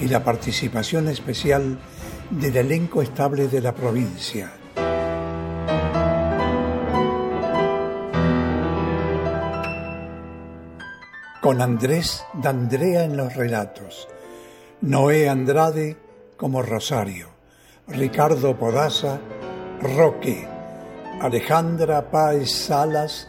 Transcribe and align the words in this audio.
y 0.00 0.08
la 0.08 0.24
participación 0.24 1.08
especial 1.08 1.78
del 2.30 2.56
elenco 2.56 3.02
estable 3.02 3.48
de 3.48 3.60
la 3.60 3.74
provincia. 3.74 4.52
Con 11.40 11.60
Andrés 11.60 12.24
D'Andrea 12.34 13.04
en 13.04 13.16
los 13.16 13.34
relatos, 13.34 14.08
Noé 14.82 15.28
Andrade 15.28 15.96
como 16.36 16.62
Rosario, 16.62 17.28
Ricardo 17.88 18.56
Podaza, 18.56 19.18
Roque, 19.80 20.46
Alejandra 21.20 22.10
Páez 22.10 22.50
Salas, 22.50 23.28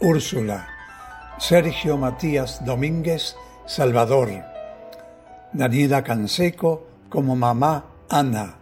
Úrsula, 0.00 0.68
Sergio 1.38 1.96
Matías 1.96 2.64
Domínguez, 2.64 3.36
Salvador, 3.66 4.53
Daniela 5.54 6.02
Canseco 6.02 6.84
como 7.08 7.36
mamá 7.36 7.84
Ana, 8.10 8.58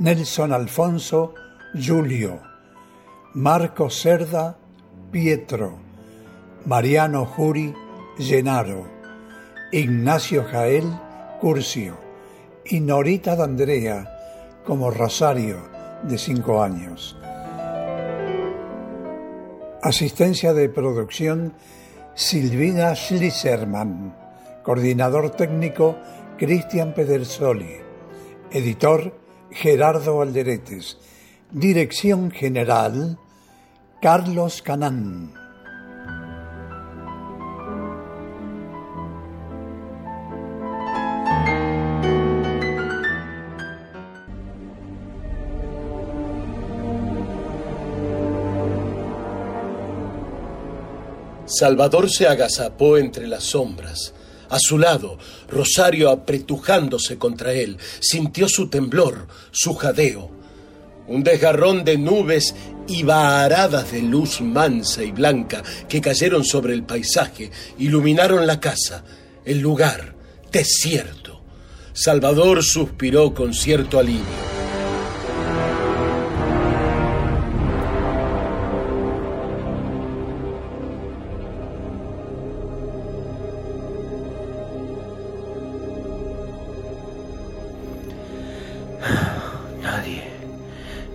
Nelson 0.00 0.52
Alfonso, 0.52 1.34
Julio, 1.72 2.40
Marco 3.34 3.88
Cerda, 3.90 4.56
Pietro, 5.12 5.78
Mariano 6.66 7.24
Juri, 7.26 7.72
Genaro, 8.18 8.88
Ignacio 9.70 10.44
Jael, 10.50 10.84
Curcio 11.40 11.96
y 12.64 12.80
Norita 12.80 13.36
D'Andrea 13.36 14.10
como 14.66 14.90
Rosario, 14.90 15.58
de 16.02 16.18
cinco 16.18 16.60
años. 16.60 17.16
Asistencia 19.80 20.52
de 20.52 20.68
producción 20.68 21.54
Silvina 22.14 22.94
Schliserman. 22.96 24.23
Coordinador 24.64 25.30
técnico 25.30 25.96
Cristian 26.38 26.94
Pedersoli. 26.94 27.76
Editor 28.50 29.14
Gerardo 29.50 30.22
Alderetes. 30.22 30.96
Dirección 31.52 32.30
general 32.30 33.18
Carlos 34.00 34.62
Canán. 34.62 35.34
Salvador 51.46 52.10
se 52.10 52.26
agazapó 52.26 52.96
entre 52.96 53.26
las 53.28 53.44
sombras. 53.44 54.14
A 54.54 54.58
su 54.60 54.78
lado, 54.78 55.18
Rosario 55.48 56.10
apretujándose 56.10 57.18
contra 57.18 57.52
él, 57.52 57.76
sintió 57.98 58.48
su 58.48 58.68
temblor, 58.68 59.26
su 59.50 59.74
jadeo. 59.74 60.30
Un 61.08 61.24
desgarrón 61.24 61.82
de 61.82 61.98
nubes 61.98 62.54
y 62.86 63.02
vaharadas 63.02 63.90
de 63.90 64.02
luz 64.02 64.40
mansa 64.40 65.02
y 65.02 65.10
blanca 65.10 65.64
que 65.88 66.00
cayeron 66.00 66.44
sobre 66.44 66.72
el 66.72 66.84
paisaje, 66.84 67.50
iluminaron 67.80 68.46
la 68.46 68.60
casa, 68.60 69.02
el 69.44 69.58
lugar, 69.58 70.14
desierto. 70.52 71.42
Salvador 71.92 72.62
suspiró 72.62 73.34
con 73.34 73.54
cierto 73.54 73.98
alivio. 73.98 74.53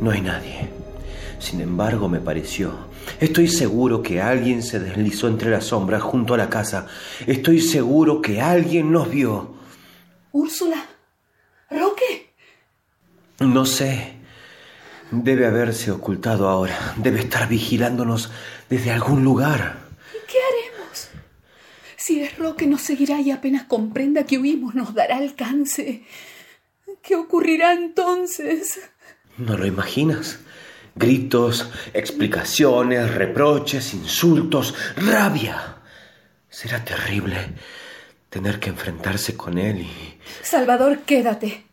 No 0.01 0.11
hay 0.11 0.21
nadie. 0.21 0.69
Sin 1.39 1.61
embargo, 1.61 2.09
me 2.09 2.19
pareció. 2.19 2.73
Estoy 3.19 3.47
seguro 3.47 4.01
que 4.01 4.21
alguien 4.21 4.61
se 4.61 4.79
deslizó 4.79 5.27
entre 5.27 5.49
las 5.49 5.65
sombras 5.65 6.01
junto 6.01 6.33
a 6.33 6.37
la 6.37 6.49
casa. 6.49 6.87
Estoy 7.25 7.61
seguro 7.61 8.21
que 8.21 8.41
alguien 8.41 8.91
nos 8.91 9.09
vio. 9.09 9.55
Úrsula. 10.31 10.85
Roque. 11.69 12.33
No 13.39 13.65
sé. 13.65 14.13
Debe 15.11 15.47
haberse 15.47 15.91
ocultado 15.91 16.47
ahora. 16.47 16.93
Debe 16.97 17.19
estar 17.21 17.47
vigilándonos 17.47 18.31
desde 18.69 18.91
algún 18.91 19.23
lugar. 19.23 19.79
¿Y 20.13 20.31
qué 20.31 20.37
haremos? 20.37 21.09
Si 21.95 22.21
es 22.21 22.37
Roque 22.37 22.67
nos 22.67 22.81
seguirá 22.81 23.19
y 23.21 23.31
apenas 23.31 23.63
comprenda 23.63 24.25
que 24.25 24.37
huimos 24.37 24.75
nos 24.75 24.93
dará 24.93 25.17
alcance. 25.17 26.03
¿Qué 27.01 27.15
ocurrirá 27.15 27.73
entonces? 27.73 28.79
¿No 29.39 29.57
lo 29.57 29.65
imaginas? 29.65 30.39
Gritos, 30.95 31.69
explicaciones, 31.93 33.15
reproches, 33.15 33.93
insultos, 33.93 34.75
rabia. 34.97 35.77
Será 36.49 36.83
terrible 36.83 37.53
tener 38.29 38.59
que 38.59 38.69
enfrentarse 38.69 39.37
con 39.37 39.57
él 39.57 39.81
y... 39.81 40.19
Salvador, 40.43 40.99
quédate. 41.03 41.63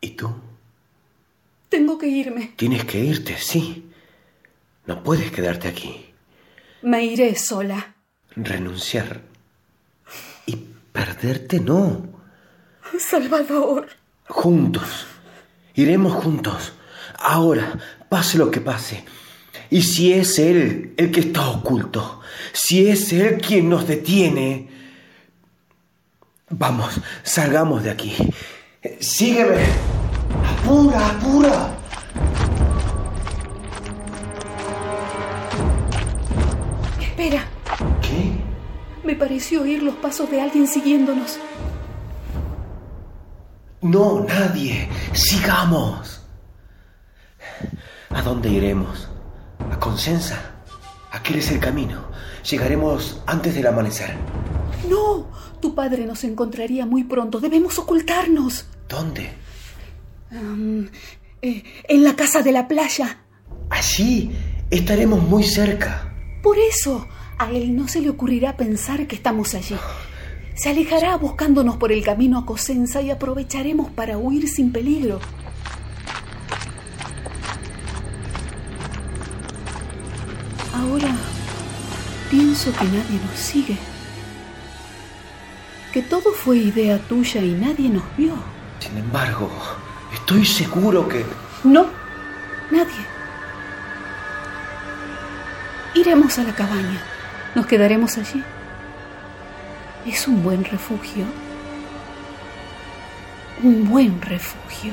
¿Y 0.00 0.10
tú? 0.10 0.34
Tengo 1.68 1.98
que 1.98 2.08
irme. 2.08 2.54
Tienes 2.56 2.84
que 2.84 2.98
irte, 2.98 3.36
sí. 3.38 3.92
No 4.86 5.04
puedes 5.04 5.30
quedarte 5.30 5.68
aquí. 5.68 6.12
Me 6.82 7.04
iré 7.04 7.36
sola. 7.36 7.94
Renunciar. 8.34 9.20
Y 10.46 10.56
perderte 10.92 11.60
no. 11.60 12.08
Salvador. 12.98 13.88
Juntos. 14.28 15.06
Iremos 15.76 16.14
juntos. 16.14 16.72
Ahora, 17.18 17.78
pase 18.08 18.38
lo 18.38 18.50
que 18.50 18.60
pase. 18.60 19.04
Y 19.70 19.82
si 19.82 20.12
es 20.12 20.38
Él 20.38 20.94
el 20.96 21.10
que 21.10 21.20
está 21.20 21.48
oculto, 21.48 22.20
si 22.52 22.88
es 22.88 23.12
Él 23.12 23.38
quien 23.38 23.68
nos 23.68 23.86
detiene, 23.86 24.68
vamos, 26.50 27.00
salgamos 27.22 27.84
de 27.84 27.90
aquí. 27.90 28.14
Sígueme. 29.00 29.64
Apura, 30.62 31.06
apura. 31.08 31.76
Espera. 37.00 37.44
¿Qué? 38.00 38.32
Me 39.04 39.14
pareció 39.14 39.62
oír 39.62 39.82
los 39.82 39.96
pasos 39.96 40.30
de 40.30 40.40
alguien 40.40 40.66
siguiéndonos. 40.68 41.38
No, 43.86 44.24
nadie. 44.24 44.88
Sigamos. 45.12 46.20
¿A 48.10 48.20
dónde 48.20 48.48
iremos? 48.48 49.08
¿A 49.70 49.78
Consensa? 49.78 50.56
Aquel 51.12 51.36
es 51.36 51.52
el 51.52 51.60
camino. 51.60 52.04
Llegaremos 52.50 53.22
antes 53.26 53.54
del 53.54 53.66
amanecer. 53.68 54.16
No. 54.88 55.28
Tu 55.60 55.74
padre 55.74 56.04
nos 56.04 56.24
encontraría 56.24 56.84
muy 56.84 57.04
pronto. 57.04 57.38
Debemos 57.38 57.78
ocultarnos. 57.78 58.66
¿Dónde? 58.88 59.30
Eh, 61.42 61.62
en 61.88 62.02
la 62.02 62.16
casa 62.16 62.42
de 62.42 62.52
la 62.52 62.66
playa. 62.66 63.18
Allí 63.70 64.32
estaremos 64.68 65.22
muy 65.22 65.44
cerca. 65.44 66.12
Por 66.42 66.58
eso, 66.58 67.06
a 67.38 67.50
él 67.52 67.76
no 67.76 67.86
se 67.86 68.00
le 68.00 68.10
ocurrirá 68.10 68.56
pensar 68.56 69.06
que 69.06 69.14
estamos 69.14 69.54
allí. 69.54 69.76
Se 70.56 70.70
alejará 70.70 71.16
buscándonos 71.16 71.76
por 71.76 71.92
el 71.92 72.02
camino 72.02 72.38
a 72.38 72.46
Cosenza 72.46 73.02
y 73.02 73.10
aprovecharemos 73.10 73.90
para 73.90 74.16
huir 74.16 74.48
sin 74.48 74.72
peligro. 74.72 75.20
Ahora 80.74 81.14
pienso 82.30 82.72
que 82.72 82.84
nadie 82.84 83.20
nos 83.22 83.38
sigue. 83.38 83.76
Que 85.92 86.00
todo 86.00 86.32
fue 86.32 86.56
idea 86.56 86.98
tuya 87.00 87.42
y 87.42 87.52
nadie 87.52 87.90
nos 87.90 88.04
vio. 88.16 88.34
Sin 88.78 88.96
embargo, 88.96 89.50
estoy 90.14 90.46
seguro 90.46 91.06
que... 91.06 91.22
No, 91.64 91.86
nadie. 92.70 93.04
Iremos 95.94 96.38
a 96.38 96.44
la 96.44 96.54
cabaña. 96.54 97.02
Nos 97.54 97.66
quedaremos 97.66 98.16
allí. 98.16 98.42
Es 100.06 100.28
un 100.28 100.42
buen 100.42 100.64
refugio. 100.64 101.24
un 103.62 103.88
buen 103.88 104.20
refugio. 104.20 104.92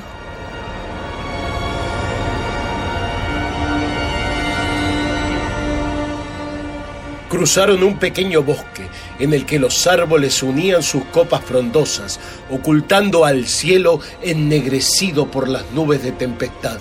Cruzaron 7.28 7.82
un 7.82 7.98
pequeño 7.98 8.42
bosque 8.42 8.86
en 9.18 9.34
el 9.34 9.44
que 9.44 9.58
los 9.58 9.86
árboles 9.86 10.42
unían 10.42 10.82
sus 10.82 11.04
copas 11.06 11.44
frondosas, 11.44 12.18
ocultando 12.50 13.24
al 13.24 13.46
cielo 13.46 14.00
ennegrecido 14.22 15.30
por 15.30 15.48
las 15.48 15.70
nubes 15.72 16.02
de 16.02 16.12
tempestad. 16.12 16.78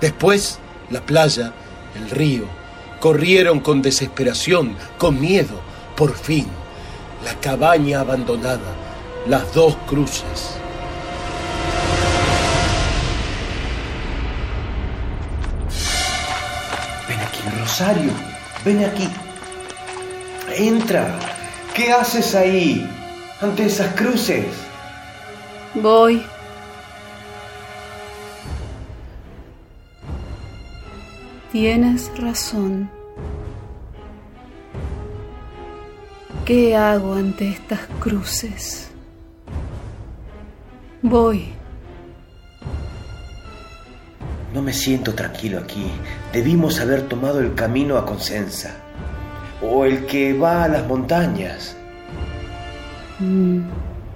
Después, 0.00 0.58
la 0.90 1.00
playa, 1.00 1.52
el 1.96 2.10
río, 2.10 2.44
corrieron 2.98 3.60
con 3.60 3.80
desesperación, 3.80 4.76
con 4.98 5.20
miedo, 5.20 5.60
por 5.96 6.14
fin, 6.16 6.46
la 7.24 7.34
cabaña 7.40 8.00
abandonada, 8.00 8.74
las 9.26 9.52
dos 9.54 9.76
cruces. 9.86 10.54
Ven 17.08 17.20
aquí, 17.20 17.58
Rosario, 17.60 18.12
ven 18.64 18.84
aquí. 18.84 19.08
Entra. 20.56 21.18
¿Qué 21.74 21.92
haces 21.92 22.34
ahí? 22.34 22.88
Ante 23.40 23.66
esas 23.66 23.94
cruces. 23.94 24.44
Voy. 25.74 26.22
Tienes 31.52 32.10
razón. 32.18 32.90
¿Qué 36.50 36.74
hago 36.74 37.14
ante 37.14 37.48
estas 37.48 37.78
cruces? 38.00 38.90
Voy. 41.00 41.44
No 44.52 44.60
me 44.60 44.72
siento 44.72 45.14
tranquilo 45.14 45.60
aquí. 45.60 45.86
Debimos 46.32 46.80
haber 46.80 47.02
tomado 47.02 47.38
el 47.38 47.54
camino 47.54 47.96
a 47.96 48.04
Consenza. 48.04 48.72
O 49.62 49.84
el 49.84 50.06
que 50.06 50.32
va 50.32 50.64
a 50.64 50.68
las 50.68 50.84
montañas. 50.88 51.76
Mm, 53.20 53.60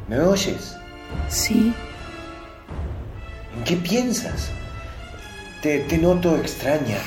¿Me 0.08 0.18
oyes? 0.18 0.74
sí, 1.28 1.72
¿En 3.56 3.62
qué 3.62 3.76
piensas? 3.76 4.50
Te, 5.62 5.78
te 5.84 5.98
noto 5.98 6.36
extraña, 6.36 6.98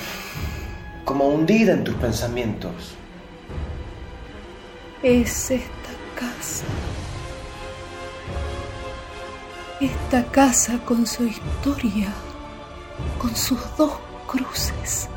como 1.04 1.28
hundida 1.28 1.74
en 1.74 1.84
tus 1.84 1.96
pensamientos. 1.96 2.96
Es 5.04 5.52
esta 5.52 5.92
casa. 6.16 6.66
Esta 9.80 10.24
casa 10.32 10.80
con 10.80 11.06
su 11.06 11.26
historia, 11.26 12.08
con 13.20 13.36
sus 13.36 13.60
dos 13.78 13.94
cruces. 14.26 15.08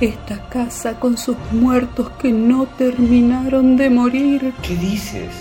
Esta 0.00 0.48
casa 0.48 0.98
con 0.98 1.16
sus 1.16 1.36
muertos 1.52 2.10
que 2.20 2.32
no 2.32 2.66
terminaron 2.66 3.76
de 3.76 3.88
morir. 3.88 4.52
¿Qué 4.62 4.76
dices? 4.76 5.32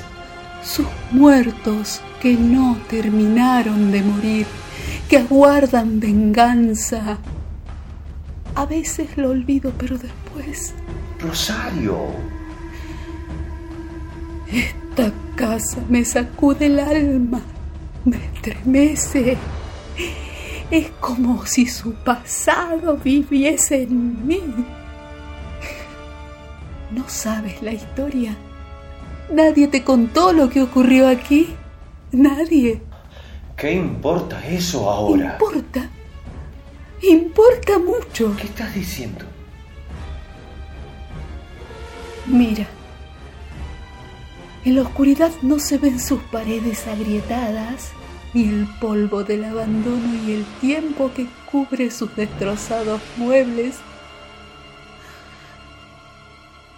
Sus 0.64 0.88
muertos 1.12 2.02
que 2.22 2.36
no 2.36 2.78
terminaron 2.90 3.92
de 3.92 4.02
morir, 4.02 4.48
que 5.10 5.18
aguardan 5.18 6.00
venganza. 6.00 7.18
A 8.54 8.66
veces 8.66 9.18
lo 9.18 9.32
olvido, 9.32 9.74
pero 9.78 9.98
después 9.98 10.74
Rosario. 11.20 12.35
Esta 14.52 15.12
casa 15.36 15.82
me 15.90 16.06
sacude 16.06 16.68
el 16.68 16.80
alma, 16.80 17.42
me 18.06 18.18
estremece. 18.18 19.38
Es 20.72 20.90
como 21.00 21.46
si 21.46 21.68
su 21.68 21.94
pasado 21.94 22.98
viviese 22.98 23.84
en 23.84 24.26
mí. 24.26 24.42
¿No 26.92 27.08
sabes 27.08 27.62
la 27.62 27.74
historia? 27.74 28.36
¿Nadie 29.32 29.68
te 29.68 29.84
contó 29.84 30.34
lo 30.34 30.50
que 30.50 30.62
ocurrió 30.62 31.08
aquí? 31.08 31.56
¿Nadie? 32.12 32.82
¿Qué 33.58 33.74
importa 33.74 34.46
eso 34.48 34.90
ahora? 34.90 35.38
Importa. 35.40 35.90
Importa 37.02 37.80
mucho. 37.80 38.36
¿Qué 38.38 38.44
estás 38.44 38.74
diciendo? 38.74 39.26
Mira. 42.26 42.68
En 44.66 44.76
la 44.76 44.82
oscuridad 44.82 45.32
no 45.44 45.60
se 45.60 45.78
ven 45.78 46.00
sus 46.00 46.20
paredes 46.24 46.88
agrietadas, 46.88 47.92
ni 48.34 48.46
el 48.46 48.68
polvo 48.82 49.24
del 49.24 49.44
abandono 49.44 50.16
y 50.28 50.32
el 50.32 50.44
tiempo 50.60 51.12
que 51.16 51.28
cubre 51.52 51.92
sus 51.92 52.16
destrozados 52.16 53.00
muebles. 53.16 53.76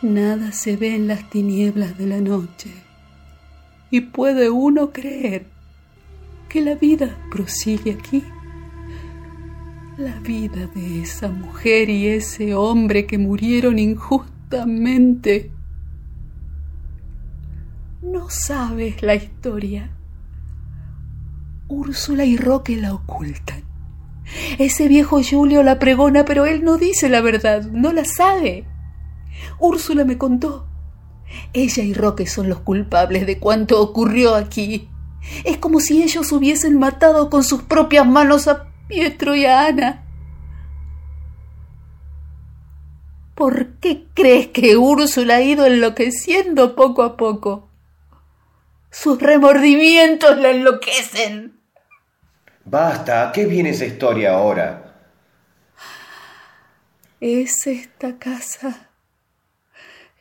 Nada 0.01 0.51
se 0.51 0.75
ve 0.75 0.95
en 0.95 1.07
las 1.07 1.30
tinieblas 1.30 1.98
de 1.98 2.07
la 2.07 2.19
noche. 2.19 2.72
Y 3.89 4.01
puede 4.01 4.50
uno 4.50 4.92
creer 4.92 5.45
que 6.50 6.60
la 6.60 6.75
vida 6.75 7.18
prosigue 7.31 7.94
aquí. 7.94 8.22
La 9.98 10.19
vida 10.19 10.68
de 10.75 11.04
esa 11.04 11.30
mujer 11.30 11.89
y 11.89 12.07
ese 12.10 12.54
hombre 12.54 13.06
que 13.06 13.18
murieron 13.18 13.80
injustamente. 13.80 15.51
No 18.02 18.30
sabes 18.30 19.02
la 19.02 19.16
historia. 19.16 19.90
Úrsula 21.68 22.26
y 22.26 22.38
Roque 22.38 22.76
la 22.76 22.94
ocultan. 22.94 23.64
Ese 24.60 24.88
viejo 24.88 25.20
Julio 25.24 25.64
la 25.64 25.80
pregona, 25.80 26.24
pero 26.24 26.46
él 26.46 26.64
no 26.64 26.78
dice 26.78 27.10
la 27.10 27.22
verdad, 27.22 27.64
no 27.64 27.92
la 27.94 28.06
sabe. 28.06 28.66
Úrsula 29.60 30.06
me 30.06 30.20
contó. 30.20 30.68
Ella 31.54 31.84
y 31.84 31.96
Roque 31.96 32.28
son 32.28 32.50
los 32.50 32.60
culpables 32.60 33.26
de 33.26 33.40
cuanto 33.40 33.82
ocurrió 33.82 34.36
aquí. 34.36 34.90
Es 35.44 35.58
como 35.58 35.80
si 35.80 36.04
ellos 36.04 36.32
hubiesen 36.32 36.78
matado 36.78 37.32
con 37.32 37.44
sus 37.44 37.64
propias 37.64 38.06
manos 38.06 38.48
a 38.48 38.68
Pietro 38.88 39.36
y 39.36 39.46
a 39.46 39.66
Ana. 39.66 40.04
¿Por 43.34 43.80
qué 43.80 44.06
crees 44.13 44.48
que 44.48 44.77
Úrsula 44.77 45.38
ha 45.38 45.42
ido 45.42 45.66
enloqueciendo 45.66 46.75
poco 46.75 47.01
a 47.01 47.18
poco? 47.18 47.68
Sus 48.89 49.22
remordimientos 49.22 50.38
la 50.38 50.50
enloquecen. 50.50 51.60
Basta, 52.65 53.29
¿a 53.29 53.32
qué 53.32 53.46
viene 53.46 53.70
esa 53.70 53.86
historia 53.86 54.34
ahora? 54.34 54.88
Es 57.20 57.65
esta 57.67 58.17
casa. 58.17 58.89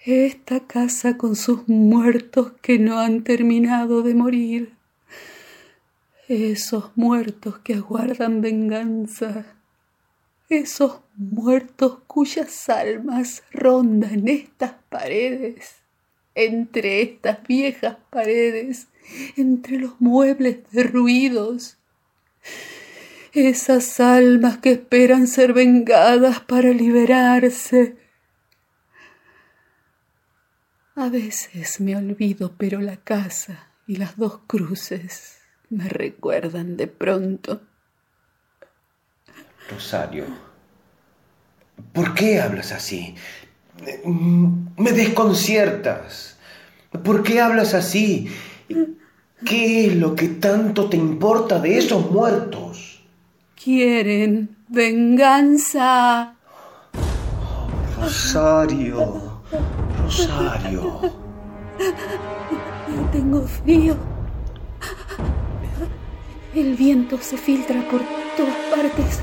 Esta 0.05 0.61
casa 0.61 1.17
con 1.17 1.35
sus 1.35 1.69
muertos 1.69 2.53
que 2.63 2.79
no 2.79 3.01
han 3.01 3.25
terminado 3.25 4.03
de 4.03 4.15
morir. 4.15 4.77
Esos 6.29 6.97
muertos 6.97 7.59
que 7.59 7.75
aguardan 7.75 8.41
venganza. 8.41 9.47
Esos 10.49 11.01
muertos 11.17 11.99
cuyas 12.07 12.69
almas 12.69 13.43
rondan 13.51 14.29
estas 14.29 14.75
paredes, 14.89 15.75
entre 16.37 17.01
estas 17.01 17.43
viejas 17.49 17.97
paredes, 18.11 18.87
entre 19.37 19.79
los 19.79 20.01
muebles 20.01 20.59
derruidos. 20.71 21.79
Esas 23.33 23.99
almas 23.99 24.59
que 24.59 24.73
esperan 24.73 25.27
ser 25.27 25.53
vengadas 25.53 26.41
para 26.41 26.71
liberarse. 26.71 27.97
A 30.95 31.09
veces 31.09 31.81
me 31.81 31.97
olvido, 31.97 32.55
pero 32.57 32.81
la 32.81 32.97
casa 32.99 33.71
y 33.87 33.97
las 33.97 34.17
dos 34.17 34.41
cruces 34.47 35.39
me 35.71 35.89
recuerdan 35.89 36.77
de 36.77 36.87
pronto. 36.87 37.63
Rosario, 39.71 40.25
¿por 41.93 42.15
qué 42.15 42.41
hablas 42.41 42.73
así? 42.73 43.15
Me 44.77 44.93
desconciertas. 44.93 46.39
¿Por 47.05 47.23
qué 47.23 47.41
hablas 47.41 47.75
así? 47.75 48.29
¿Qué 49.45 49.87
es 49.87 49.97
lo 49.97 50.15
que 50.15 50.29
tanto 50.29 50.89
te 50.89 50.97
importa 50.97 51.59
de 51.59 51.79
esos 51.79 52.11
muertos? 52.11 53.03
Quieren 53.63 54.57
venganza. 54.69 56.35
Rosario, 58.01 59.41
Rosario. 60.03 61.01
Tengo 63.13 63.43
frío. 63.47 63.97
El 66.55 66.75
viento 66.75 67.19
se 67.21 67.37
filtra 67.37 67.87
por 67.91 68.01
todas 68.37 68.57
partes. 68.71 69.21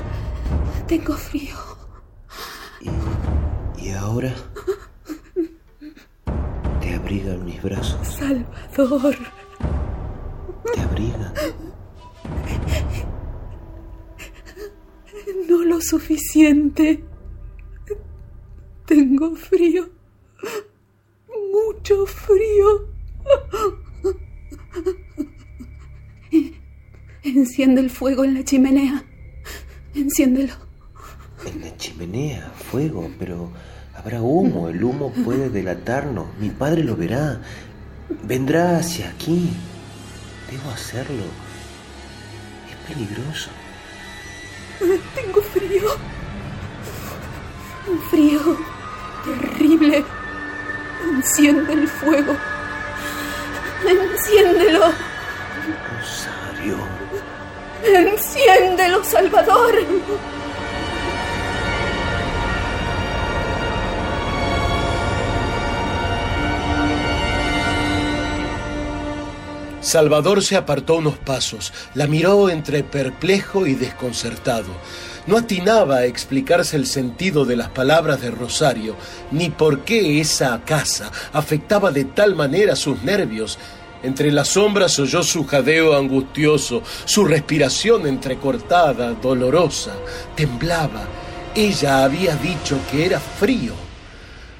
Tengo 0.86 1.14
frío 1.14 1.63
ahora 4.04 4.34
te 6.80 6.94
abrigan 6.94 7.44
mis 7.44 7.62
brazos. 7.62 8.06
Salvador. 8.06 9.16
Te 10.74 10.80
abrigan. 10.80 11.32
No 15.48 15.64
lo 15.64 15.80
suficiente. 15.80 17.02
Tengo 18.84 19.34
frío. 19.36 19.88
Mucho 21.52 22.04
frío. 22.04 22.88
Enciende 27.22 27.80
el 27.80 27.90
fuego 27.90 28.24
en 28.24 28.34
la 28.34 28.44
chimenea. 28.44 29.02
Enciéndelo. 29.94 30.52
En 31.46 31.60
la 31.62 31.76
chimenea, 31.78 32.50
fuego, 32.70 33.10
pero 33.18 33.50
habrá 34.04 34.20
humo. 34.20 34.68
El 34.68 34.84
humo 34.84 35.10
puede 35.10 35.48
delatarnos. 35.48 36.26
Mi 36.38 36.50
padre 36.50 36.84
lo 36.84 36.94
verá. 36.94 37.40
Vendrá 38.22 38.76
hacia 38.76 39.08
aquí. 39.08 39.50
Debo 40.50 40.70
hacerlo. 40.70 41.24
Es 42.68 42.94
peligroso. 42.94 43.50
Tengo 45.14 45.40
frío. 45.40 45.90
Un 47.88 47.98
frío 48.10 48.40
terrible. 49.24 50.04
Enciende 51.16 51.72
el 51.72 51.88
fuego. 51.88 52.34
Enciéndelo. 53.86 54.92
Rosario. 55.98 56.76
Enciéndelo, 57.82 59.02
Salvador. 59.04 59.74
Salvador 69.94 70.42
se 70.42 70.56
apartó 70.56 70.96
unos 70.96 71.18
pasos, 71.18 71.72
la 71.94 72.08
miró 72.08 72.50
entre 72.50 72.82
perplejo 72.82 73.64
y 73.64 73.76
desconcertado. 73.76 74.66
No 75.28 75.36
atinaba 75.36 75.98
a 75.98 76.04
explicarse 76.06 76.74
el 76.74 76.88
sentido 76.88 77.44
de 77.44 77.54
las 77.54 77.68
palabras 77.68 78.20
de 78.20 78.32
Rosario, 78.32 78.96
ni 79.30 79.50
por 79.50 79.84
qué 79.84 80.20
esa 80.20 80.60
casa 80.64 81.12
afectaba 81.32 81.92
de 81.92 82.06
tal 82.06 82.34
manera 82.34 82.74
sus 82.74 83.04
nervios. 83.04 83.56
Entre 84.02 84.32
las 84.32 84.48
sombras 84.48 84.98
oyó 84.98 85.22
su 85.22 85.46
jadeo 85.46 85.96
angustioso, 85.96 86.82
su 87.04 87.24
respiración 87.24 88.08
entrecortada, 88.08 89.12
dolorosa, 89.12 89.92
temblaba. 90.34 91.06
Ella 91.54 92.02
había 92.02 92.34
dicho 92.34 92.80
que 92.90 93.06
era 93.06 93.20
frío. 93.20 93.83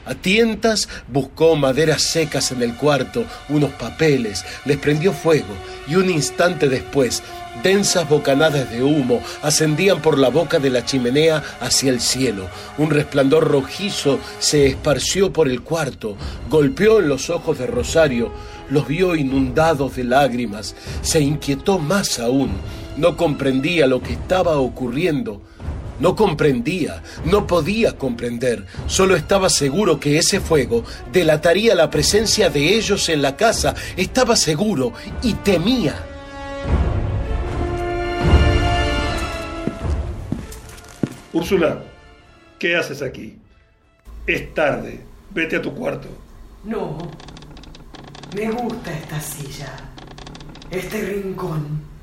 A 0.06 0.14
tientas 0.14 0.88
buscó 1.08 1.56
maderas 1.56 2.02
secas 2.02 2.52
en 2.52 2.62
el 2.62 2.74
cuarto, 2.74 3.24
unos 3.48 3.70
papeles, 3.72 4.44
les 4.64 4.76
prendió 4.76 5.12
fuego 5.12 5.54
y 5.88 5.96
un 5.96 6.10
instante 6.10 6.68
después 6.68 7.22
densas 7.62 8.08
bocanadas 8.08 8.70
de 8.70 8.82
humo 8.82 9.20
ascendían 9.42 10.02
por 10.02 10.18
la 10.18 10.28
boca 10.28 10.58
de 10.58 10.70
la 10.70 10.84
chimenea 10.84 11.42
hacia 11.60 11.90
el 11.90 12.00
cielo. 12.00 12.48
Un 12.78 12.90
resplandor 12.90 13.48
rojizo 13.48 14.18
se 14.38 14.66
esparció 14.66 15.32
por 15.32 15.48
el 15.48 15.62
cuarto, 15.62 16.16
golpeó 16.50 17.00
en 17.00 17.08
los 17.08 17.30
ojos 17.30 17.58
de 17.58 17.66
Rosario, 17.66 18.32
los 18.70 18.88
vio 18.88 19.14
inundados 19.14 19.96
de 19.96 20.04
lágrimas, 20.04 20.74
se 21.02 21.20
inquietó 21.20 21.78
más 21.78 22.18
aún, 22.18 22.50
no 22.96 23.16
comprendía 23.16 23.86
lo 23.86 24.02
que 24.02 24.14
estaba 24.14 24.58
ocurriendo 24.58 25.42
no 26.00 26.16
comprendía, 26.16 27.02
no 27.24 27.46
podía 27.46 27.96
comprender, 27.96 28.66
solo 28.86 29.16
estaba 29.16 29.48
seguro 29.48 30.00
que 30.00 30.18
ese 30.18 30.40
fuego 30.40 30.84
delataría 31.12 31.74
la 31.74 31.90
presencia 31.90 32.50
de 32.50 32.76
ellos 32.76 33.08
en 33.08 33.22
la 33.22 33.36
casa, 33.36 33.74
estaba 33.96 34.36
seguro 34.36 34.92
y 35.22 35.34
temía. 35.34 35.94
Úrsula, 41.32 41.82
¿qué 42.58 42.76
haces 42.76 43.02
aquí? 43.02 43.36
Es 44.26 44.54
tarde, 44.54 45.00
vete 45.30 45.56
a 45.56 45.62
tu 45.62 45.74
cuarto. 45.74 46.08
No, 46.64 46.96
me 48.34 48.50
gusta 48.50 48.92
esta 48.96 49.20
silla, 49.20 49.72
este 50.70 51.02
rincón. 51.02 51.93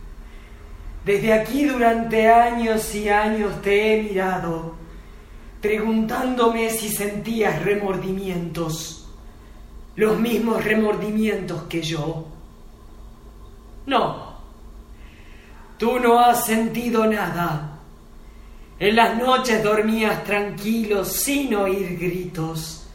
Desde 1.06 1.34
aquí 1.34 1.66
durante 1.66 2.30
años 2.30 2.94
y 2.94 3.10
años 3.10 3.60
te 3.64 3.94
he 3.96 4.04
mirado, 4.04 4.76
preguntándome 5.60 6.70
si 6.70 6.90
sentías 6.90 7.64
remordimientos, 7.64 9.10
los 9.96 10.20
mismos 10.20 10.64
remordimientos 10.64 11.64
que 11.64 11.82
yo. 11.82 12.28
No, 13.88 14.36
tú 15.78 16.00
no 16.00 16.20
has 16.20 16.46
sentido 16.46 17.08
nada. 17.08 17.80
En 18.78 18.96
las 18.96 19.18
noches 19.18 19.64
dormías 19.64 20.24
tranquilo 20.24 21.04
sin 21.04 21.56
oír 21.56 21.98
gritos, 21.98 22.88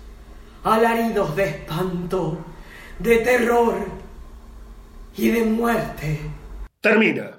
alaridos 0.62 1.34
de 1.34 1.48
espanto, 1.48 2.38
de 3.00 3.18
terror 3.18 3.74
y 5.16 5.28
de 5.28 5.44
muerte. 5.44 6.20
Termina. 6.80 7.35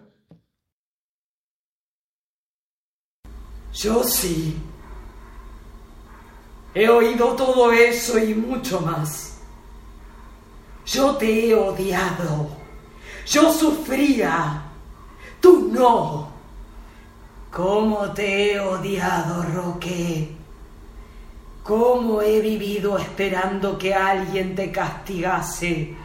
Yo 3.77 4.03
sí. 4.03 4.57
He 6.74 6.89
oído 6.89 7.36
todo 7.36 7.72
eso 7.72 8.17
y 8.17 8.34
mucho 8.34 8.81
más. 8.81 9.38
Yo 10.84 11.15
te 11.15 11.50
he 11.50 11.53
odiado. 11.53 12.50
Yo 13.27 13.53
sufría. 13.53 14.63
Tú 15.39 15.69
no. 15.72 16.31
¿Cómo 17.51 18.12
te 18.13 18.53
he 18.53 18.60
odiado, 18.60 19.43
Roque? 19.43 20.36
¿Cómo 21.62 22.24
he 22.24 22.41
vivido 22.41 22.98
esperando 22.98 23.77
que 23.77 23.93
alguien 23.93 24.55
te 24.55 24.72
castigase? 24.72 25.96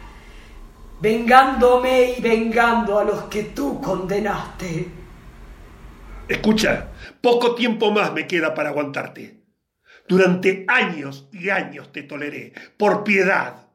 Vengándome 1.01 2.15
y 2.17 2.21
vengando 2.21 2.99
a 2.99 3.03
los 3.03 3.23
que 3.23 3.45
tú 3.45 3.81
condenaste. 3.81 5.02
Escucha, 6.27 6.91
poco 7.19 7.53
tiempo 7.53 7.91
más 7.91 8.13
me 8.13 8.27
queda 8.27 8.53
para 8.53 8.69
aguantarte. 8.69 9.43
Durante 10.07 10.65
años 10.67 11.27
y 11.31 11.49
años 11.49 11.91
te 11.91 12.03
toleré, 12.03 12.53
por 12.77 13.03
piedad. 13.03 13.67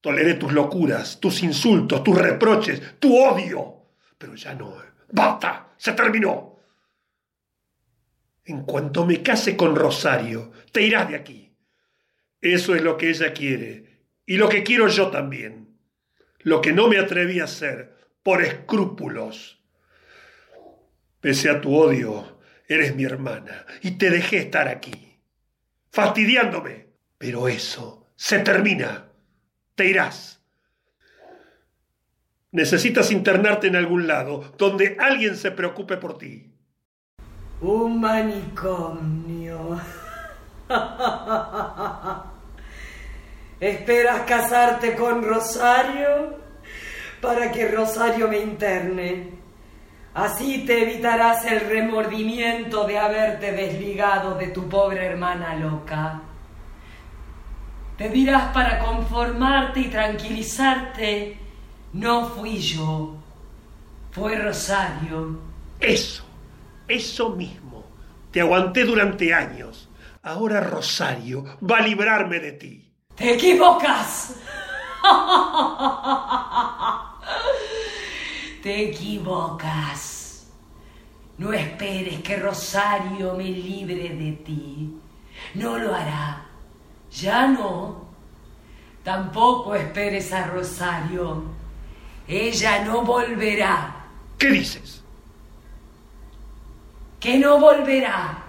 Toleré 0.00 0.34
tus 0.34 0.52
locuras, 0.52 1.20
tus 1.20 1.42
insultos, 1.42 2.02
tus 2.02 2.16
reproches, 2.16 2.98
tu 2.98 3.16
odio. 3.16 3.86
Pero 4.18 4.34
ya 4.34 4.54
no. 4.54 4.74
¡Basta! 5.12 5.74
¡Se 5.76 5.92
terminó! 5.92 6.58
En 8.44 8.64
cuanto 8.64 9.06
me 9.06 9.22
case 9.22 9.56
con 9.56 9.76
Rosario, 9.76 10.52
te 10.72 10.82
irás 10.82 11.08
de 11.08 11.16
aquí. 11.16 11.56
Eso 12.40 12.74
es 12.74 12.82
lo 12.82 12.96
que 12.96 13.10
ella 13.10 13.32
quiere 13.32 14.08
y 14.26 14.36
lo 14.36 14.48
que 14.48 14.62
quiero 14.62 14.88
yo 14.88 15.10
también. 15.10 15.78
Lo 16.40 16.60
que 16.60 16.72
no 16.72 16.88
me 16.88 16.98
atreví 16.98 17.38
a 17.40 17.44
hacer 17.44 17.96
por 18.22 18.42
escrúpulos. 18.42 19.59
Pese 21.20 21.50
a 21.50 21.60
tu 21.60 21.76
odio, 21.76 22.38
eres 22.66 22.94
mi 22.96 23.04
hermana 23.04 23.66
y 23.82 23.92
te 23.92 24.10
dejé 24.10 24.38
estar 24.38 24.68
aquí, 24.68 25.18
fastidiándome. 25.90 26.88
Pero 27.18 27.48
eso 27.48 28.06
se 28.16 28.38
termina. 28.38 29.04
Te 29.74 29.86
irás. 29.86 30.40
Necesitas 32.52 33.10
internarte 33.12 33.66
en 33.66 33.76
algún 33.76 34.06
lado 34.06 34.54
donde 34.56 34.96
alguien 34.98 35.36
se 35.36 35.50
preocupe 35.50 35.98
por 35.98 36.16
ti. 36.16 36.50
Un 37.60 38.00
manicomio. 38.00 39.78
¿Esperas 43.60 44.22
casarte 44.22 44.96
con 44.96 45.22
Rosario 45.22 46.38
para 47.20 47.52
que 47.52 47.68
Rosario 47.68 48.28
me 48.28 48.38
interne? 48.38 49.39
Así 50.14 50.64
te 50.66 50.82
evitarás 50.82 51.44
el 51.44 51.60
remordimiento 51.60 52.84
de 52.84 52.98
haberte 52.98 53.52
desligado 53.52 54.34
de 54.34 54.48
tu 54.48 54.68
pobre 54.68 55.06
hermana 55.06 55.54
loca. 55.54 56.20
Te 57.96 58.08
dirás 58.08 58.52
para 58.52 58.80
conformarte 58.80 59.80
y 59.80 59.88
tranquilizarte, 59.88 61.38
no 61.92 62.26
fui 62.28 62.58
yo, 62.58 63.14
fue 64.10 64.36
Rosario. 64.36 65.38
Eso, 65.78 66.24
eso 66.88 67.30
mismo. 67.30 67.84
Te 68.32 68.40
aguanté 68.40 68.84
durante 68.84 69.32
años. 69.32 69.88
Ahora 70.22 70.60
Rosario 70.60 71.44
va 71.68 71.78
a 71.78 71.82
librarme 71.82 72.40
de 72.40 72.52
ti. 72.52 72.90
Te 73.14 73.34
equivocas. 73.34 74.34
Te 78.62 78.90
equivocas. 78.90 80.46
No 81.38 81.52
esperes 81.52 82.20
que 82.20 82.36
Rosario 82.36 83.34
me 83.34 83.44
libre 83.44 84.10
de 84.10 84.32
ti. 84.44 85.00
No 85.54 85.78
lo 85.78 85.94
hará. 85.94 86.46
Ya 87.10 87.46
no. 87.46 88.04
Tampoco 89.02 89.74
esperes 89.74 90.32
a 90.32 90.46
Rosario. 90.46 91.44
Ella 92.28 92.84
no 92.84 93.02
volverá. 93.02 94.06
¿Qué 94.38 94.50
dices? 94.50 95.00
que 97.20 97.38
no 97.38 97.60
volverá, 97.60 98.42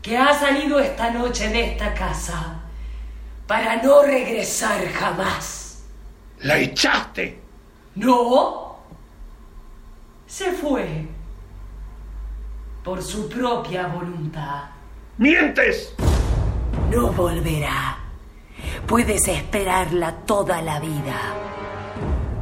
que 0.00 0.16
ha 0.16 0.32
salido 0.34 0.80
esta 0.80 1.10
noche 1.10 1.50
de 1.50 1.72
esta 1.72 1.92
casa 1.92 2.62
para 3.46 3.76
no 3.82 4.02
regresar 4.02 4.88
jamás. 4.88 5.84
¿La 6.40 6.56
echaste? 6.56 7.42
No, 7.94 8.63
se 10.34 10.50
fue 10.50 11.06
por 12.82 13.00
su 13.00 13.28
propia 13.28 13.86
voluntad. 13.86 14.64
¡Mientes! 15.16 15.94
No 16.90 17.12
volverá. 17.12 17.98
Puedes 18.84 19.28
esperarla 19.28 20.10
toda 20.26 20.60
la 20.60 20.80
vida. 20.80 21.14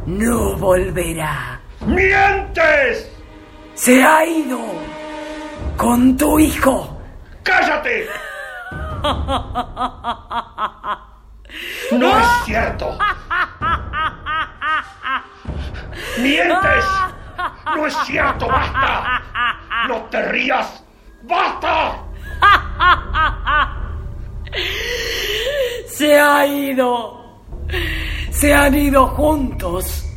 No 0.06 0.56
volverá. 0.56 1.60
¡Mientes! 1.84 3.12
Se 3.74 4.02
ha 4.02 4.24
ido 4.24 4.58
con 5.76 6.16
tu 6.16 6.38
hijo. 6.38 6.98
¡Cállate! 7.42 8.06
No 11.92 12.18
es 12.18 12.26
cierto. 12.46 12.96
¡Mientes! 16.22 16.84
No 17.74 17.86
es 17.86 17.96
cierto, 18.04 18.48
basta. 18.48 19.22
No 19.88 19.96
te 20.10 20.22
rías. 20.28 20.84
¡Basta! 21.22 21.98
Se 25.86 26.18
ha 26.18 26.46
ido. 26.46 27.42
Se 28.30 28.52
han 28.52 28.74
ido 28.74 29.06
juntos. 29.08 30.08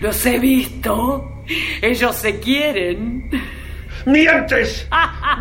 Los 0.00 0.24
he 0.26 0.38
visto. 0.38 1.44
Ellos 1.82 2.16
se 2.16 2.40
quieren. 2.40 3.30
¡Mientes! 4.06 4.88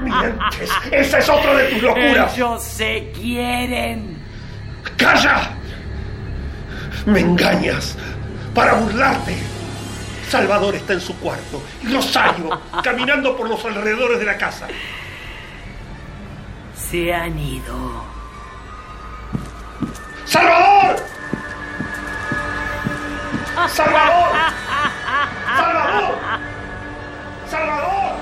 ¡Mientes! 0.01 0.71
¡Esa 0.91 1.19
es 1.19 1.29
otra 1.29 1.53
de 1.55 1.69
tus 1.69 1.81
locuras! 1.81 2.33
Ellos 2.33 2.63
se 2.63 3.11
quieren. 3.13 4.17
¡Calla! 4.97 5.51
Me 7.05 7.19
engañas 7.19 7.97
para 8.53 8.73
burlarte. 8.75 9.35
Salvador 10.33 10.73
está 10.73 10.93
en 10.93 11.01
su 11.01 11.15
cuarto 11.19 11.61
y 11.83 11.93
Rosario 11.93 12.59
caminando 12.83 13.37
por 13.37 13.47
los 13.47 13.63
alrededores 13.65 14.17
de 14.17 14.25
la 14.25 14.35
casa. 14.35 14.67
Se 16.75 17.13
han 17.13 17.37
ido. 17.37 18.03
¡Salvador! 20.25 20.95
¡Salvador! 23.67 24.31
¡Salvador! 25.55 26.17
¡Salvador! 27.47 28.13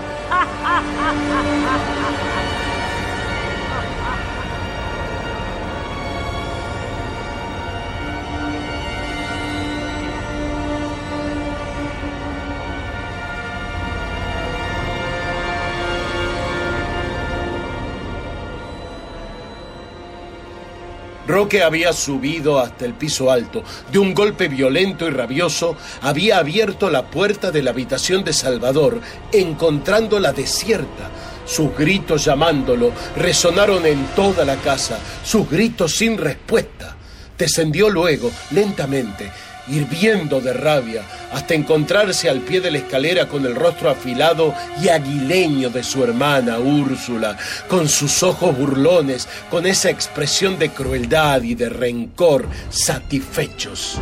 Roque 21.42 21.64
había 21.64 21.92
subido 21.92 22.60
hasta 22.60 22.86
el 22.86 22.94
piso 22.94 23.32
alto. 23.32 23.64
De 23.92 23.98
un 23.98 24.14
golpe 24.14 24.48
violento 24.48 25.08
y 25.08 25.10
rabioso, 25.10 25.76
había 26.04 26.38
abierto 26.38 26.92
la 26.92 27.10
puerta 27.10 27.50
de 27.50 27.64
la 27.64 27.72
habitación 27.72 28.24
de 28.24 28.32
Salvador, 28.32 29.02
encontrándola 29.32 30.34
desierta. 30.34 31.10
Sus 31.44 31.76
gritos 31.76 32.26
llamándolo 32.26 32.92
resonaron 33.16 33.88
en 33.88 34.06
toda 34.16 34.46
la 34.46 34.58
casa, 34.58 35.00
sus 35.24 35.50
gritos 35.50 35.96
sin 35.96 36.20
respuesta. 36.20 36.96
Descendió 37.36 37.90
luego, 37.90 38.30
lentamente, 38.52 39.32
hirviendo 39.72 40.42
de 40.42 40.54
rabia, 40.54 41.04
hasta 41.32 41.54
encontrarse 41.54 42.30
al 42.30 42.42
pie 42.42 42.62
de 42.62 42.72
la 42.72 42.80
escalera 42.80 43.28
con 43.28 43.46
el 43.46 43.56
rostro 43.56 43.90
afilado 43.90 44.54
y 44.82 44.90
aguileño 44.90 45.70
de 45.70 45.84
su 45.84 46.04
hermana 46.04 46.60
Úrsula, 46.60 47.38
con 47.68 47.88
sus 47.88 48.22
ojos 48.22 48.58
burlones, 48.58 49.28
con 49.50 49.66
esa 49.66 49.90
expresión 49.90 50.60
de 50.60 50.70
crueldad 50.70 51.42
y 51.42 51.56
de 51.56 51.70
rencor 51.70 52.48
satisfechos. 52.70 54.00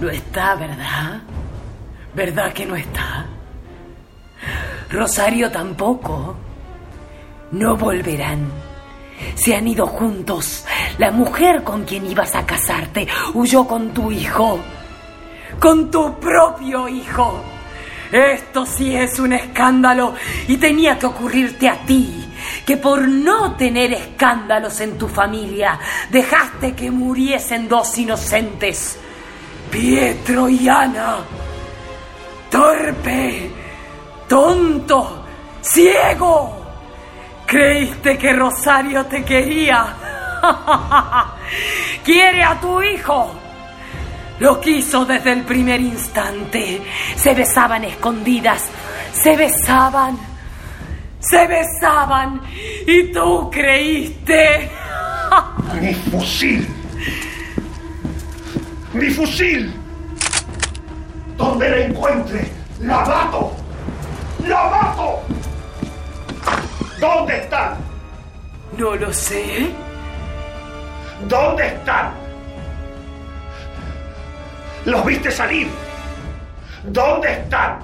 No 0.00 0.10
está, 0.10 0.54
¿verdad? 0.56 1.22
¿Verdad 2.14 2.52
que 2.52 2.66
no 2.66 2.76
está? 2.76 3.26
Rosario 4.90 5.50
tampoco. 5.50 6.36
No 7.52 7.76
volverán. 7.76 8.65
Se 9.34 9.54
han 9.54 9.68
ido 9.68 9.86
juntos. 9.86 10.64
La 10.98 11.10
mujer 11.10 11.62
con 11.62 11.84
quien 11.84 12.06
ibas 12.06 12.34
a 12.34 12.46
casarte 12.46 13.06
huyó 13.34 13.66
con 13.66 13.90
tu 13.90 14.10
hijo. 14.10 14.58
Con 15.60 15.90
tu 15.90 16.18
propio 16.18 16.88
hijo. 16.88 17.42
Esto 18.12 18.64
sí 18.64 18.94
es 18.94 19.18
un 19.18 19.32
escándalo 19.32 20.14
y 20.46 20.56
tenía 20.56 20.98
que 20.98 21.06
ocurrirte 21.06 21.68
a 21.68 21.84
ti, 21.84 22.24
que 22.64 22.76
por 22.76 23.06
no 23.08 23.56
tener 23.56 23.92
escándalos 23.92 24.80
en 24.80 24.96
tu 24.96 25.08
familia 25.08 25.78
dejaste 26.10 26.74
que 26.74 26.90
muriesen 26.90 27.68
dos 27.68 27.98
inocentes, 27.98 28.98
Pietro 29.70 30.48
y 30.48 30.68
Ana. 30.68 31.16
Torpe, 32.50 33.50
tonto, 34.28 35.24
ciego. 35.60 36.55
Creíste 37.46 38.18
que 38.18 38.32
Rosario 38.32 39.06
te 39.06 39.24
quería. 39.24 39.94
Quiere 42.04 42.42
a 42.42 42.60
tu 42.60 42.82
hijo. 42.82 43.32
Lo 44.40 44.60
quiso 44.60 45.04
desde 45.04 45.32
el 45.32 45.42
primer 45.44 45.80
instante. 45.80 46.82
Se 47.14 47.34
besaban 47.34 47.84
escondidas. 47.84 48.68
Se 49.12 49.36
besaban. 49.36 50.18
Se 51.20 51.46
besaban. 51.46 52.42
Y 52.86 53.12
tú 53.12 53.48
creíste. 53.50 54.70
¡Mi 55.80 55.94
fusil! 55.94 56.66
¡Mi 58.92 59.10
fusil! 59.10 59.72
Donde 61.36 61.68
la 61.68 61.76
encuentre, 61.78 62.48
la 62.80 63.04
mato. 63.04 63.52
¡La 64.46 64.64
mato! 64.64 64.75
¿Dónde 66.98 67.38
están? 67.38 67.76
No 68.76 68.94
lo 68.94 69.12
sé. 69.12 69.70
¿Dónde 71.28 71.66
están? 71.66 72.12
¿Los 74.84 75.04
viste 75.04 75.30
salir? 75.30 75.68
¿Dónde 76.84 77.32
están? 77.32 77.78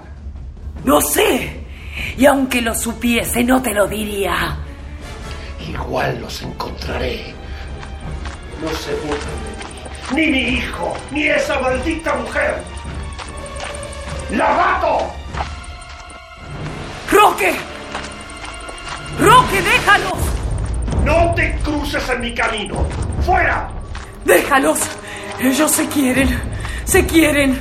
No 0.85 1.01
sé. 1.01 1.61
Y 2.17 2.25
aunque 2.27 2.63
lo 2.63 2.75
supiese, 2.75 3.45
no 3.45 3.61
te 3.61 3.75
lo 3.75 3.87
diría. 3.87 4.57
Igual 5.69 6.21
los 6.21 6.43
encontraré. 6.43 7.35
No 8.63 8.69
se 8.71 8.95
burlen 8.95 9.19
de 9.19 10.15
mí. 10.15 10.27
Ni 10.27 10.31
mi 10.31 10.59
hijo, 10.59 10.95
ni 11.11 11.27
esa 11.29 11.59
maldita 11.61 12.15
mujer. 12.17 12.63
¡La 14.31 14.53
mato! 14.55 15.13
¡Roque! 17.11 17.55
¡Roque, 19.23 19.63
déjalos! 19.63 20.19
¡No 21.05 21.35
te 21.35 21.57
cruces 21.63 22.09
en 22.09 22.21
mi 22.21 22.35
camino! 22.35 22.85
¡Fuera! 23.25 23.71
¡Déjalos! 24.25 24.81
Ellos 25.39 25.71
se 25.71 25.87
quieren. 25.89 26.41
Se 26.85 27.07
quieren. 27.07 27.59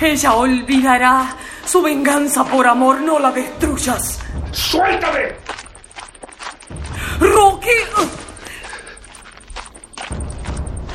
Ella 0.00 0.34
olvidará 0.34 1.36
su 1.66 1.82
venganza 1.82 2.44
por 2.44 2.66
amor. 2.66 3.00
No 3.00 3.18
la 3.18 3.30
destruyas. 3.30 4.20
¡Suéltame! 4.52 5.34
¡Roque! 7.20 7.70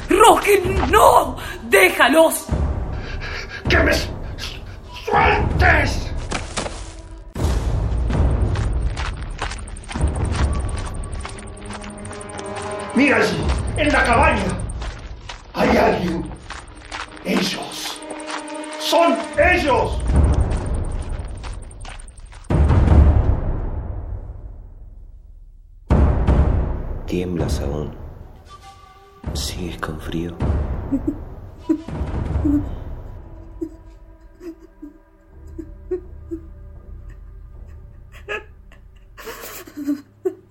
¡Roque, 0.10 0.62
no! 0.90 1.38
¡Déjalos! 1.64 2.46
¡Que 3.70 3.78
me 3.80 3.92
sueltes! 5.06 6.09
Mira 13.00 13.16
allí, 13.16 13.42
en 13.78 13.94
la 13.94 14.04
cabaña. 14.04 14.44
Hay 15.54 15.78
alguien. 15.78 16.30
Ellos. 17.24 18.02
Son 18.78 19.16
ellos. 19.38 20.02
Tiemblas 27.08 27.62
aún. 27.62 27.96
Sigues 29.34 29.78
con 29.78 29.98
frío. 30.02 30.36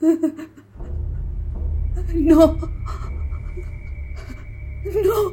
No. 2.28 2.58
No. 4.84 5.32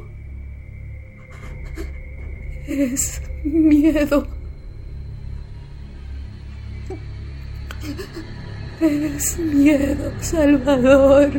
Es 2.66 3.20
miedo. 3.44 4.26
Es 8.80 9.38
miedo, 9.38 10.10
Salvador. 10.22 11.30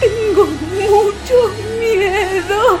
Tengo 0.00 0.44
mucho 0.90 1.36
miedo. 1.78 2.80